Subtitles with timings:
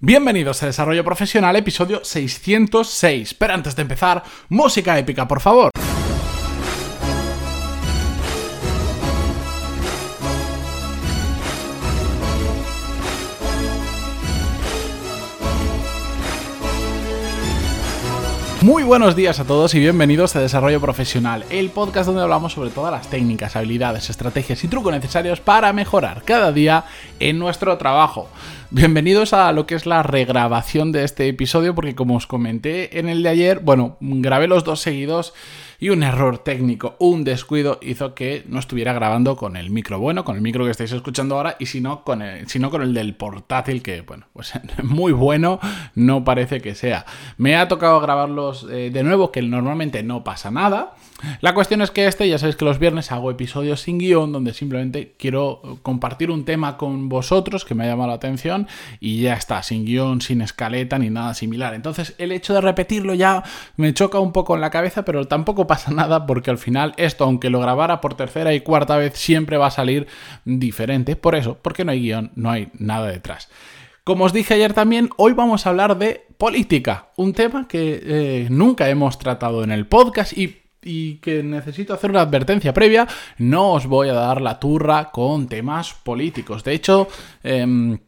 [0.00, 3.34] Bienvenidos a Desarrollo Profesional, episodio 606.
[3.34, 5.72] Pero antes de empezar, música épica, por favor.
[18.68, 22.68] Muy buenos días a todos y bienvenidos a Desarrollo Profesional, el podcast donde hablamos sobre
[22.68, 26.84] todas las técnicas, habilidades, estrategias y trucos necesarios para mejorar cada día
[27.18, 28.28] en nuestro trabajo.
[28.70, 33.08] Bienvenidos a lo que es la regrabación de este episodio porque como os comenté en
[33.08, 35.32] el de ayer, bueno, grabé los dos seguidos
[35.80, 40.24] y un error técnico, un descuido hizo que no estuviera grabando con el micro bueno,
[40.24, 42.92] con el micro que estáis escuchando ahora y si no con el, sino con el
[42.94, 45.60] del portátil que, bueno, pues muy bueno
[45.94, 47.06] no parece que sea.
[47.36, 50.94] Me ha tocado grabarlos eh, de nuevo, que normalmente no pasa nada.
[51.40, 54.54] La cuestión es que este, ya sabéis que los viernes hago episodios sin guion donde
[54.54, 58.68] simplemente quiero compartir un tema con vosotros que me ha llamado la atención
[59.00, 61.74] y ya está, sin guion, sin escaleta ni nada similar.
[61.74, 63.42] Entonces el hecho de repetirlo ya
[63.76, 67.24] me choca un poco en la cabeza, pero tampoco pasa nada porque al final esto,
[67.24, 70.06] aunque lo grabara por tercera y cuarta vez, siempre va a salir
[70.44, 71.16] diferente.
[71.16, 73.48] Por eso, porque no hay guion, no hay nada detrás.
[74.04, 78.46] Como os dije ayer también, hoy vamos a hablar de política, un tema que eh,
[78.48, 83.06] nunca hemos tratado en el podcast y y que necesito hacer una advertencia previa,
[83.38, 86.64] no os voy a dar la turra con temas políticos.
[86.64, 87.08] De hecho,
[87.42, 87.98] em,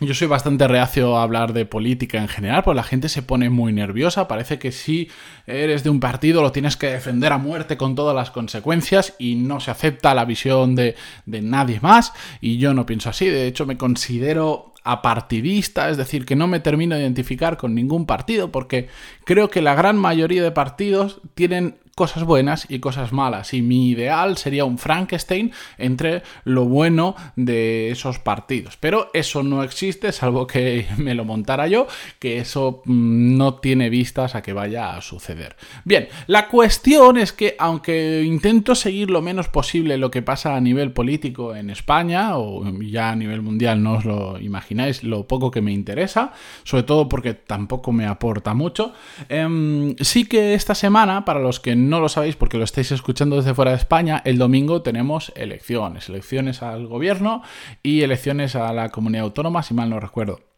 [0.00, 3.48] yo soy bastante reacio a hablar de política en general, porque la gente se pone
[3.48, 4.26] muy nerviosa.
[4.26, 5.08] Parece que si
[5.46, 9.36] eres de un partido lo tienes que defender a muerte con todas las consecuencias y
[9.36, 12.12] no se acepta la visión de, de nadie más.
[12.40, 13.26] Y yo no pienso así.
[13.28, 18.04] De hecho, me considero apartidista, es decir, que no me termino de identificar con ningún
[18.04, 18.88] partido, porque
[19.24, 23.54] creo que la gran mayoría de partidos tienen cosas buenas y cosas malas.
[23.54, 28.76] Y mi ideal sería un Frankenstein entre lo bueno de esos partidos.
[28.78, 31.86] Pero eso no existe, salvo que me lo montara yo,
[32.18, 35.56] que eso mm, no tiene vistas a que vaya a suceder.
[35.84, 40.60] Bien, la cuestión es que aunque intento seguir lo menos posible lo que pasa a
[40.60, 45.50] nivel político en España, o ya a nivel mundial no os lo imagináis, lo poco
[45.50, 46.32] que me interesa,
[46.64, 48.92] sobre todo porque tampoco me aporta mucho,
[49.28, 53.36] em, sí que esta semana, para los que no lo sabéis porque lo estáis escuchando
[53.36, 57.42] desde fuera de España, el domingo tenemos elecciones, elecciones al gobierno
[57.82, 60.53] y elecciones a la comunidad autónoma, si mal no recuerdo.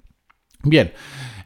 [0.68, 0.92] Bien,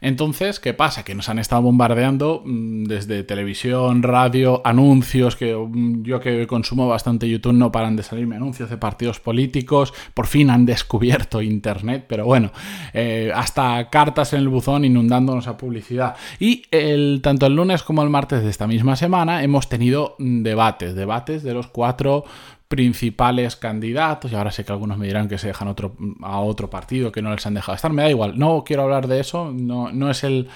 [0.01, 1.03] entonces, ¿qué pasa?
[1.03, 6.87] Que nos han estado bombardeando mm, desde televisión, radio, anuncios, que mm, yo que consumo
[6.87, 12.05] bastante YouTube no paran de salirme anuncios de partidos políticos, por fin han descubierto Internet,
[12.09, 12.51] pero bueno,
[12.93, 16.15] eh, hasta cartas en el buzón inundándonos a publicidad.
[16.39, 20.41] Y el, tanto el lunes como el martes de esta misma semana hemos tenido mm,
[20.41, 22.25] debates, debates de los cuatro
[22.71, 25.75] principales candidatos, y ahora sé que algunos me dirán que se dejan
[26.21, 29.07] a otro partido, que no les han dejado estar, me da igual, no quiero hablar
[29.07, 30.47] de eso, no, no es el,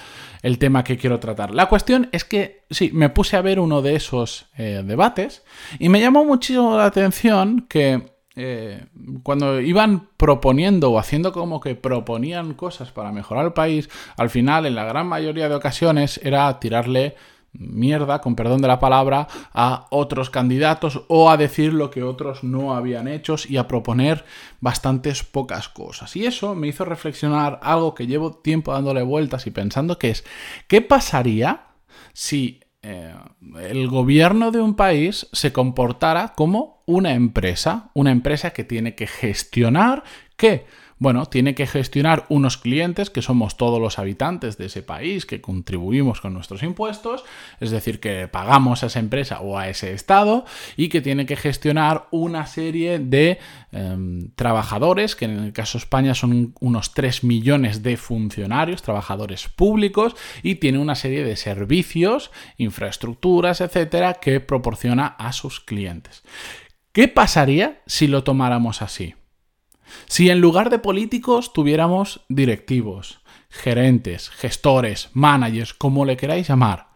[0.58, 1.54] tema que quiero tratar.
[1.54, 5.44] La cuestión es que, sí, me puse a ver uno de esos eh, debates
[5.78, 8.86] y me llamó muchísimo la atención que eh,
[9.24, 14.66] cuando iban proponiendo o haciendo como que proponían cosas para mejorar el país, al final,
[14.66, 17.16] en la gran mayoría de ocasiones, era tirarle
[17.60, 22.44] mierda, con perdón de la palabra, a otros candidatos o a decir lo que otros
[22.44, 24.26] no habían hecho y a proponer
[24.62, 26.16] bastantes pocas cosas.
[26.16, 30.24] Y eso me hizo reflexionar algo que llevo tiempo dándole vueltas y pensando que es,
[30.68, 31.68] ¿qué pasaría
[32.14, 33.16] si eh,
[33.62, 39.08] el gobierno de un país se comportara como una empresa, una empresa que tiene que
[39.08, 40.04] gestionar,
[40.38, 40.66] que
[40.98, 45.42] bueno, tiene que gestionar unos clientes que somos todos los habitantes de ese país, que
[45.42, 47.26] contribuimos con nuestros impuestos,
[47.60, 50.46] es decir, que pagamos a esa empresa o a ese estado,
[50.78, 53.40] y que tiene que gestionar una serie de
[53.74, 59.50] em, trabajadores, que en el caso de España son unos 3 millones de funcionarios, trabajadores
[59.50, 66.24] públicos, y tiene una serie de servicios, infraestructuras, etcétera, que proporciona a sus clientes.
[66.94, 69.16] ¿Qué pasaría si lo tomáramos así?
[70.08, 76.88] Si en lugar de políticos tuviéramos directivos, gerentes, gestores, managers, como le queráis llamar,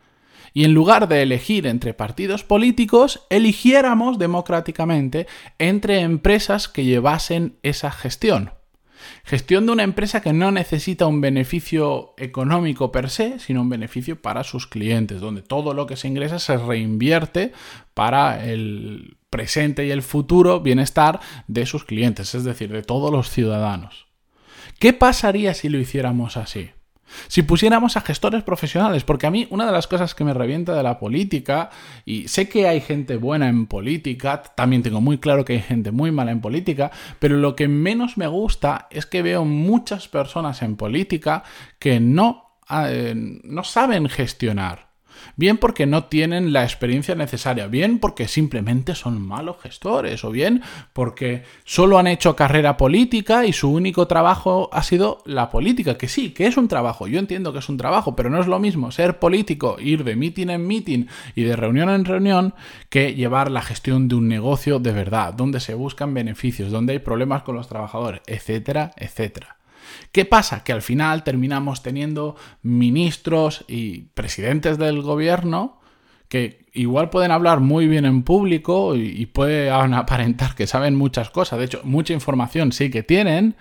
[0.53, 5.27] y en lugar de elegir entre partidos políticos, eligiéramos democráticamente
[5.57, 8.51] entre empresas que llevasen esa gestión.
[9.24, 14.22] Gestión de una empresa que no necesita un beneficio económico per se, sino un beneficio
[14.22, 17.54] para sus clientes, donde todo lo que se ingresa se reinvierte
[17.94, 23.30] para el presente y el futuro bienestar de sus clientes, es decir, de todos los
[23.30, 24.07] ciudadanos.
[24.80, 26.72] ¿Qué pasaría si lo hiciéramos así?
[27.27, 30.75] Si pusiéramos a gestores profesionales, porque a mí una de las cosas que me revienta
[30.75, 31.69] de la política,
[32.06, 35.91] y sé que hay gente buena en política, también tengo muy claro que hay gente
[35.91, 40.61] muy mala en política, pero lo que menos me gusta es que veo muchas personas
[40.61, 41.44] en política
[41.79, 44.88] que no, eh, no saben gestionar.
[45.36, 50.62] Bien porque no tienen la experiencia necesaria, bien porque simplemente son malos gestores, o bien
[50.94, 56.07] porque solo han hecho carrera política y su único trabajo ha sido la política, que
[56.07, 58.60] sí, que es un trabajo, yo entiendo que es un trabajo, pero no es lo
[58.60, 61.06] mismo ser político, ir de meeting en meeting
[61.36, 62.54] y de reunión en reunión,
[62.89, 67.00] que llevar la gestión de un negocio de verdad, donde se buscan beneficios, donde hay
[67.00, 69.58] problemas con los trabajadores, etcétera, etcétera.
[70.12, 70.63] ¿Qué pasa?
[70.63, 75.80] Que al final terminamos teniendo ministros y presidentes del gobierno
[76.30, 81.59] que igual pueden hablar muy bien en público y, pueden aparentar que saben muchas cosas,
[81.59, 83.56] de hecho, mucha información sí que tienen,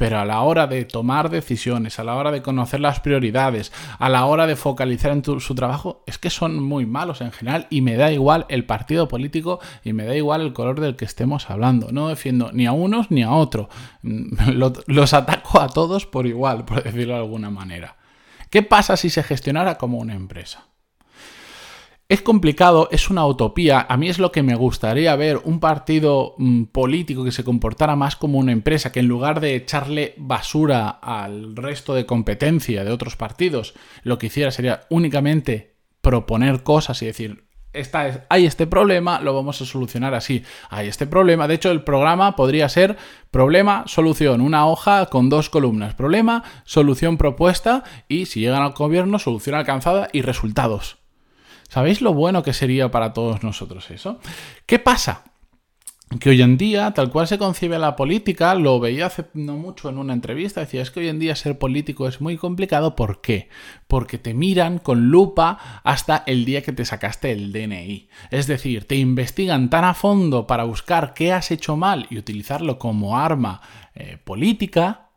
[0.00, 4.08] pero a la hora de tomar decisiones, a la hora de conocer las prioridades, a
[4.08, 7.82] la hora de focalizar en su trabajo, es que son muy malos en general y
[7.82, 11.50] me da igual el partido político y me da igual el color del que estemos
[11.50, 11.92] hablando.
[11.92, 13.68] No defiendo ni a unos ni a otros.
[14.86, 17.96] Los ataco a todos por igual, por decirlo de alguna manera.
[18.48, 20.69] ¿Qué pasa si se gestionara como una empresa?
[22.10, 23.86] Es complicado, es una utopía.
[23.88, 27.94] A mí es lo que me gustaría ver, un partido mm, político que se comportara
[27.94, 32.90] más como una empresa, que en lugar de echarle basura al resto de competencia de
[32.90, 39.20] otros partidos, lo que hiciera sería únicamente proponer cosas y decir, esta hay este problema,
[39.20, 40.42] lo vamos a solucionar así.
[40.68, 41.46] Hay este problema.
[41.46, 42.96] De hecho, el programa podría ser
[43.30, 45.94] problema, solución, una hoja con dos columnas.
[45.94, 50.99] Problema, solución propuesta y si llegan al gobierno, solución alcanzada y resultados.
[51.70, 54.18] ¿Sabéis lo bueno que sería para todos nosotros eso?
[54.66, 55.22] ¿Qué pasa?
[56.18, 59.88] que hoy en día, tal cual se concibe la política, lo veía hace no mucho
[59.88, 63.20] en una entrevista, decía, es que hoy en día ser político es muy complicado, ¿por
[63.20, 63.48] qué?
[63.86, 68.08] Porque te miran con lupa hasta el día que te sacaste el DNI.
[68.32, 72.80] Es decir, te investigan tan a fondo para buscar qué has hecho mal y utilizarlo
[72.80, 73.60] como arma
[73.94, 75.09] eh, política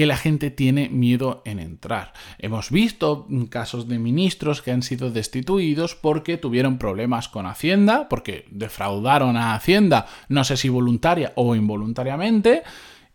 [0.00, 2.14] que la gente tiene miedo en entrar.
[2.38, 8.46] Hemos visto casos de ministros que han sido destituidos porque tuvieron problemas con Hacienda, porque
[8.50, 12.62] defraudaron a Hacienda, no sé si voluntaria o involuntariamente,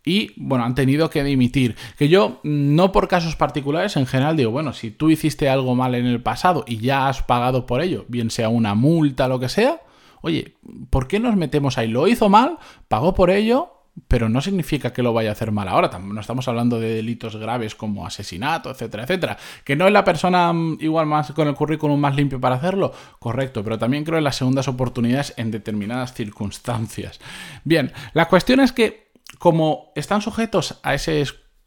[0.06, 1.76] y bueno, han tenido que dimitir.
[1.98, 5.96] Que yo, no por casos particulares, en general digo, bueno, si tú hiciste algo mal
[5.96, 9.50] en el pasado y ya has pagado por ello, bien sea una multa, lo que
[9.50, 9.81] sea,
[10.22, 10.54] oye,
[10.92, 11.88] ¿por qué nos metemos ahí?
[11.88, 13.75] Lo hizo mal, pagó por ello,
[14.07, 15.97] pero no significa que lo vaya a hacer mal ahora.
[16.00, 19.38] No estamos hablando de delitos graves como asesinato, etcétera, etcétera.
[19.63, 22.94] Que no es la persona mm, igual más con el currículum más limpio para hacerlo,
[23.19, 27.19] correcto, pero también creo en las segundas oportunidades en determinadas circunstancias.
[27.63, 31.21] Bien, la cuestión es que como están sujetos a ese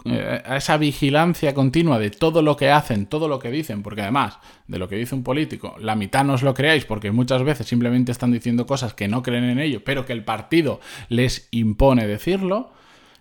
[0.04, 4.38] a esa vigilancia continua de todo lo que hacen, todo lo que dicen, porque además
[4.66, 7.66] de lo que dice un político, la mitad no os lo creáis porque muchas veces
[7.66, 12.06] simplemente están diciendo cosas que no creen en ello, pero que el partido les impone
[12.06, 12.72] decirlo,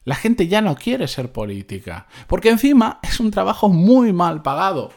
[0.06, 4.92] la gente ya no quiere ser política, porque encima es un trabajo muy mal pagado.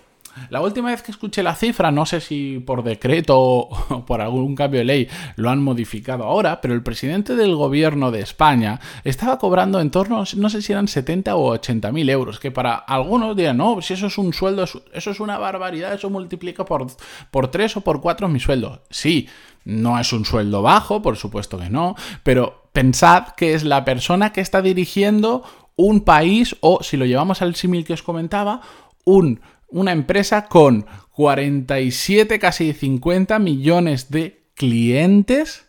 [0.49, 4.55] La última vez que escuché la cifra, no sé si por decreto o por algún
[4.55, 9.39] cambio de ley lo han modificado ahora, pero el presidente del gobierno de España estaba
[9.39, 13.37] cobrando en torno, no sé si eran 70 o 80 mil euros, que para algunos
[13.37, 16.87] dirán, no, si eso es un sueldo, eso es una barbaridad, eso multiplica por,
[17.31, 18.83] por 3 o por 4 mi sueldo.
[18.91, 19.29] Sí,
[19.65, 24.33] no es un sueldo bajo, por supuesto que no, pero pensad que es la persona
[24.33, 25.43] que está dirigiendo
[25.77, 28.61] un país o, si lo llevamos al símil que os comentaba,
[29.05, 29.41] un
[29.71, 35.67] una empresa con 47, casi 50 millones de clientes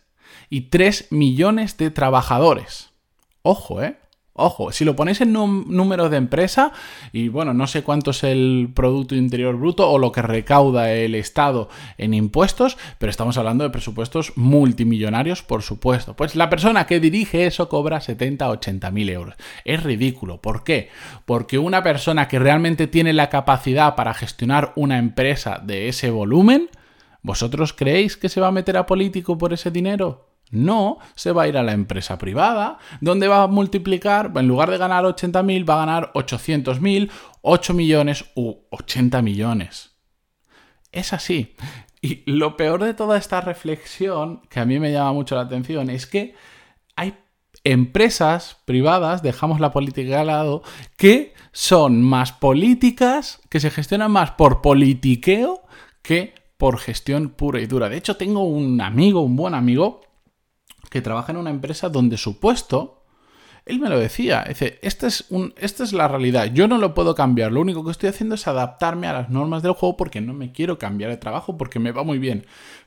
[0.50, 2.90] y 3 millones de trabajadores.
[3.42, 3.98] Ojo, ¿eh?
[4.34, 6.72] Ojo, si lo ponéis en número de empresa,
[7.12, 11.14] y bueno, no sé cuánto es el Producto Interior Bruto o lo que recauda el
[11.14, 16.16] Estado en impuestos, pero estamos hablando de presupuestos multimillonarios, por supuesto.
[16.16, 19.34] Pues la persona que dirige eso cobra 70, 80 mil euros.
[19.66, 20.40] Es ridículo.
[20.40, 20.88] ¿Por qué?
[21.26, 26.70] Porque una persona que realmente tiene la capacidad para gestionar una empresa de ese volumen,
[27.20, 30.31] ¿vosotros creéis que se va a meter a político por ese dinero?
[30.52, 34.70] No, se va a ir a la empresa privada, donde va a multiplicar, en lugar
[34.70, 39.96] de ganar 80.000, va a ganar 800.000, 8 millones u 80 millones.
[40.92, 41.56] Es así.
[42.02, 45.88] Y lo peor de toda esta reflexión, que a mí me llama mucho la atención,
[45.88, 46.34] es que
[46.96, 47.14] hay
[47.64, 50.62] empresas privadas, dejamos la política al lado,
[50.98, 55.62] que son más políticas, que se gestionan más por politiqueo
[56.02, 57.88] que por gestión pura y dura.
[57.88, 60.02] De hecho, tengo un amigo, un buen amigo,
[60.92, 63.02] que trabaja en una empresa donde su puesto
[63.64, 66.94] él me lo decía, dice, esta es, un, esta es la realidad, yo no lo
[66.94, 70.20] puedo cambiar, lo único que estoy haciendo es adaptarme a las normas del juego porque
[70.20, 72.44] no me quiero cambiar de trabajo porque me va muy bien.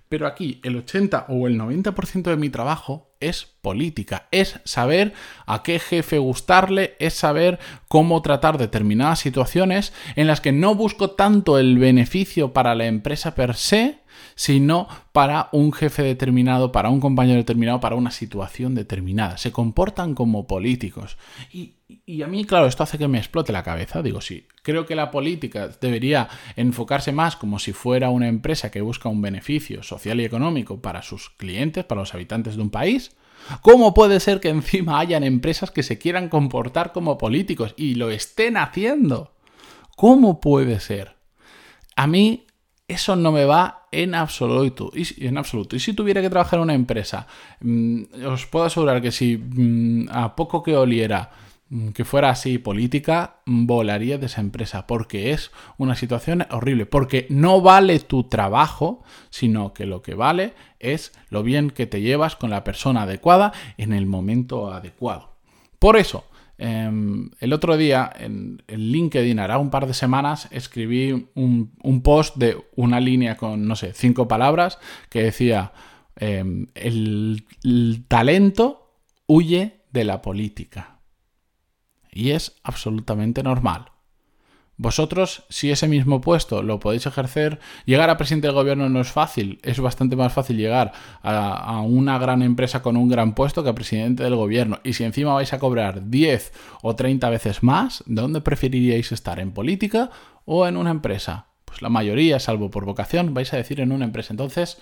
[0.09, 5.13] Pero aquí el 80 o el 90% de mi trabajo es política, es saber
[5.47, 7.57] a qué jefe gustarle, es saber
[7.87, 13.33] cómo tratar determinadas situaciones en las que no busco tanto el beneficio para la empresa
[13.33, 14.01] per se,
[14.35, 19.37] sino para un jefe determinado, para un compañero determinado, para una situación determinada.
[19.37, 21.17] Se comportan como políticos.
[21.51, 21.73] Y,
[22.05, 24.01] y, a mí, claro, esto hace que me explote la cabeza.
[24.01, 28.81] Digo, sí, creo que la política debería enfocarse más como si fuera una empresa que
[28.81, 33.15] busca un beneficio social y económico para sus clientes, para los habitantes de un país.
[33.61, 38.09] ¿Cómo puede ser que encima hayan empresas que se quieran comportar como políticos y lo
[38.09, 39.33] estén haciendo?
[39.95, 41.15] ¿Cómo puede ser?
[41.95, 42.44] A mí
[42.87, 44.91] eso no me va en absoluto.
[44.93, 45.75] Y, en absoluto.
[45.75, 47.27] Y si tuviera que trabajar en una empresa,
[47.61, 51.31] mm, os puedo asegurar que si mm, a poco que oliera
[51.69, 57.25] mm, que fuera así política, volaría de esa empresa, porque es una situación horrible, porque
[57.29, 62.35] no vale tu trabajo, sino que lo que vale es lo bien que te llevas
[62.35, 65.35] con la persona adecuada en el momento adecuado.
[65.79, 66.25] Por eso,
[66.57, 72.57] Em, el otro día en, LinkedIn, hará un par de semanas, escribí un, post de
[72.75, 75.73] una línea con, no sé, cinco palabras que decía,
[76.15, 77.45] em, el
[78.07, 80.99] talento huye de la política.
[82.11, 83.91] Y es absolutamente normal.
[84.77, 89.09] Vosotros, si ese mismo puesto lo podéis ejercer, llegar a presidente del gobierno no es
[89.09, 89.59] fácil.
[89.63, 90.91] Es bastante más fácil llegar
[91.23, 94.79] a, una gran empresa con un gran puesto que a presidente del gobierno.
[94.83, 96.51] Y si encima vais a cobrar 10
[96.81, 99.39] o 30 veces más, ¿dónde preferiríais estar?
[99.39, 100.09] ¿En política
[100.43, 101.47] o en una empresa?
[101.63, 104.33] Pues la mayoría, salvo por vocación, vais a decir en una empresa.
[104.33, 104.77] Entonces,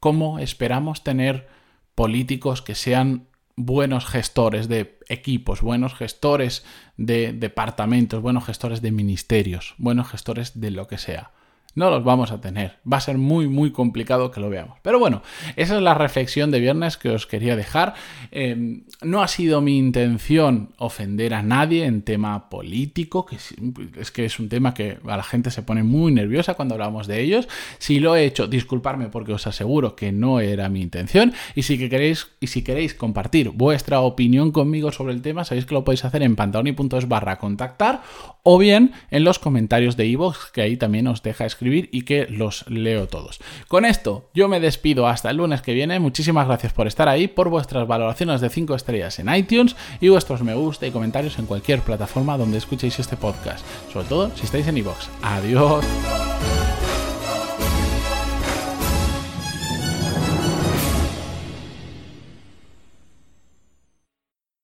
[0.00, 1.46] ¿cómo esperamos tener
[1.94, 3.27] políticos que sean
[3.58, 6.64] buenos gestores de equipos, buenos gestores
[6.96, 11.32] de departamentos, buenos gestores de ministerios, buenos gestores de lo que sea
[11.78, 12.78] no los vamos a tener.
[12.90, 14.78] Va a ser muy, muy complicado que lo veamos.
[14.82, 15.22] Pero bueno,
[15.56, 17.94] esa es la reflexión de viernes que os quería dejar.
[18.32, 24.24] Em, no ha sido mi intención ofender a nadie en tema político, que es que
[24.24, 27.48] es un tema que a la gente se pone muy nerviosa cuando hablamos de ellos.
[27.78, 31.32] Si lo he hecho, disculparme porque os aseguro que no era mi intención.
[31.54, 35.74] Y si, queréis, y si queréis compartir vuestra opinión conmigo sobre el tema, sabéis que
[35.74, 38.02] lo podéis hacer en pantaloni.es barra contactar
[38.42, 42.68] o bien en los comentarios de iVoox, que ahí también os deja y que los
[42.68, 43.40] leo todos.
[43.68, 46.00] Con esto yo me despido hasta el lunes que viene.
[46.00, 50.42] Muchísimas gracias por estar ahí, por vuestras valoraciones de 5 estrellas en iTunes y vuestros
[50.42, 53.64] me gusta y comentarios en cualquier plataforma donde escuchéis este podcast.
[53.92, 55.08] Sobre todo si estáis en iVoox.
[55.22, 56.27] Adiós.